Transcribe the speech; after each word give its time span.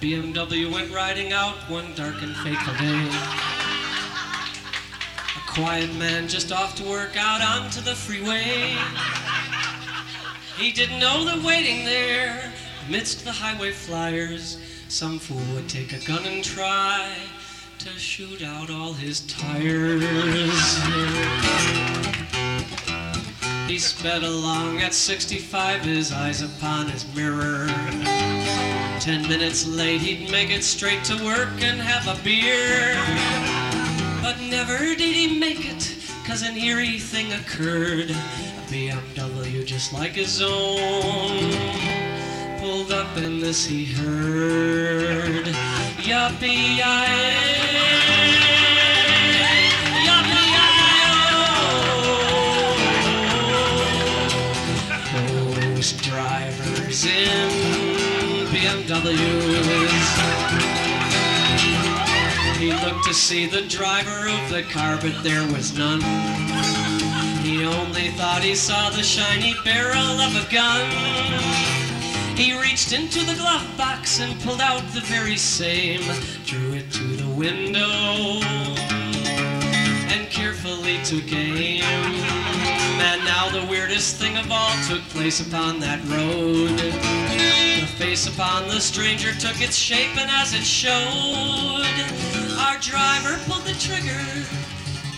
BMW 0.00 0.70
went 0.70 0.92
riding 0.92 1.32
out 1.32 1.54
one 1.70 1.94
dark 1.94 2.20
and 2.20 2.36
fateful 2.36 2.74
day. 2.74 3.08
A 5.36 5.50
quiet 5.50 5.94
man 5.94 6.28
just 6.28 6.52
off 6.52 6.74
to 6.74 6.84
work 6.84 7.16
out 7.16 7.40
onto 7.40 7.80
the 7.80 7.94
freeway. 7.94 8.76
He 10.58 10.70
didn't 10.70 11.00
know 11.00 11.24
that 11.24 11.42
waiting 11.42 11.86
there, 11.86 12.52
amidst 12.86 13.24
the 13.24 13.32
highway 13.32 13.72
flyers, 13.72 14.58
some 14.88 15.18
fool 15.18 15.54
would 15.54 15.68
take 15.68 15.94
a 15.94 16.06
gun 16.06 16.26
and 16.26 16.44
try 16.44 17.14
to 17.78 17.88
shoot 17.90 18.42
out 18.42 18.70
all 18.70 18.92
his 18.92 19.20
tires. 19.26 20.04
He 23.66 23.78
sped 23.78 24.22
along 24.24 24.82
at 24.82 24.92
65, 24.92 25.82
his 25.82 26.12
eyes 26.12 26.42
upon 26.42 26.88
his 26.88 27.06
mirror. 27.14 27.66
Ten 29.00 29.22
minutes 29.28 29.66
late, 29.66 30.00
he'd 30.00 30.30
make 30.30 30.50
it 30.50 30.64
straight 30.64 31.04
to 31.04 31.14
work 31.24 31.50
and 31.62 31.80
have 31.80 32.08
a 32.08 32.20
beer. 32.24 32.94
But 34.22 34.40
never 34.40 34.78
did 34.96 35.14
he 35.14 35.38
make 35.38 35.64
it, 35.64 35.96
cause 36.26 36.42
an 36.42 36.56
eerie 36.56 36.98
thing 36.98 37.32
occurred. 37.32 38.10
A 38.10 38.14
BMW 38.68 39.64
just 39.64 39.92
like 39.92 40.12
his 40.12 40.42
own 40.42 41.52
pulled 42.58 42.90
up 42.90 43.16
and 43.16 43.40
this 43.40 43.64
he 43.66 43.84
heard. 43.84 45.46
Yuppie, 45.98 46.80
Those 55.54 55.92
drivers 55.92 57.04
in 57.06 57.95
BMWs. 58.66 60.08
He 62.58 62.72
looked 62.72 63.04
to 63.04 63.14
see 63.14 63.46
the 63.46 63.62
driver 63.62 64.28
of 64.28 64.50
the 64.50 64.64
car, 64.64 64.98
but 65.00 65.22
there 65.22 65.46
was 65.52 65.78
none. 65.78 66.00
He 67.44 67.64
only 67.64 68.08
thought 68.18 68.42
he 68.42 68.56
saw 68.56 68.90
the 68.90 69.04
shiny 69.04 69.54
barrel 69.64 70.20
of 70.20 70.34
a 70.34 70.52
gun. 70.52 70.90
He 72.36 72.58
reached 72.60 72.92
into 72.92 73.24
the 73.24 73.34
glove 73.34 73.66
box 73.78 74.20
and 74.20 74.38
pulled 74.40 74.60
out 74.60 74.82
the 74.92 75.00
very 75.02 75.36
same, 75.36 76.02
drew 76.44 76.74
it 76.74 76.90
to 76.92 77.04
the 77.04 77.28
window, 77.28 78.40
and 80.10 80.28
carefully 80.28 80.98
took 81.04 81.32
aim. 81.32 81.84
And 82.98 83.24
now 83.24 83.48
the 83.48 83.64
weirdest 83.70 84.16
thing 84.16 84.36
of 84.36 84.50
all 84.50 84.74
took 84.88 85.02
place 85.10 85.40
upon 85.40 85.78
that 85.80 86.02
road. 86.06 87.55
Face 87.98 88.26
upon 88.26 88.68
the 88.68 88.78
stranger 88.78 89.32
took 89.32 89.58
its 89.62 89.74
shape, 89.74 90.14
and 90.18 90.30
as 90.30 90.52
it 90.52 90.62
showed, 90.62 91.82
our 92.58 92.76
driver 92.78 93.38
pulled 93.46 93.64
the 93.64 93.72
trigger. 93.80 94.20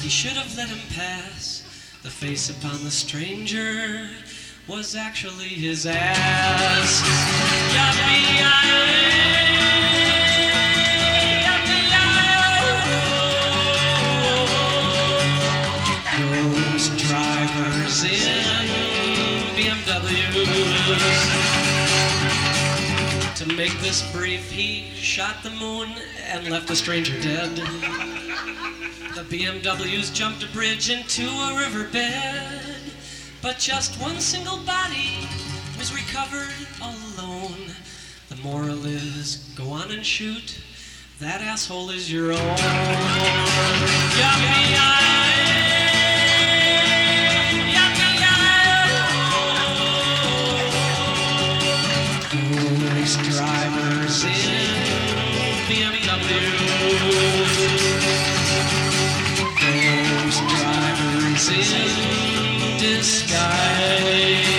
He 0.00 0.10
should 0.10 0.32
have 0.32 0.54
let 0.58 0.68
him 0.68 0.86
pass. 0.94 1.62
The 2.02 2.10
face 2.10 2.50
upon 2.50 2.84
the 2.84 2.90
stranger 2.90 4.10
was 4.68 4.94
actually 4.94 5.48
his 5.48 5.86
ass. 5.86 7.02
Those 16.76 16.92
drivers 17.08 18.04
in 18.04 18.68
BMWs. 19.56 21.75
Make 23.56 23.80
this 23.80 24.02
brief, 24.12 24.50
he 24.50 24.90
shot 24.90 25.42
the 25.42 25.48
moon 25.48 25.88
and 26.26 26.50
left 26.50 26.68
the 26.68 26.76
stranger 26.76 27.18
dead. 27.22 27.56
The 29.14 29.22
BMWs 29.22 30.12
jumped 30.12 30.42
a 30.42 30.48
bridge 30.48 30.90
into 30.90 31.26
a 31.26 31.56
riverbed. 31.58 32.92
But 33.40 33.58
just 33.58 33.98
one 33.98 34.20
single 34.20 34.58
body 34.58 35.26
was 35.78 35.94
recovered 35.94 36.52
alone. 36.82 37.72
The 38.28 38.36
moral 38.42 38.84
is 38.84 39.36
go 39.56 39.70
on 39.70 39.90
and 39.90 40.04
shoot. 40.04 40.60
That 41.18 41.40
asshole 41.40 41.88
is 41.88 42.12
your 42.12 42.32
own. 42.32 42.56
Yuppie-yi. 44.18 44.85
Those 60.26 60.40
drivers 60.40 61.48
in 61.48 62.78
disguise. 62.78 64.55